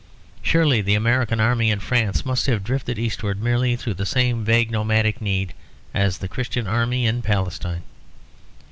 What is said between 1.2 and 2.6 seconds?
Army in France must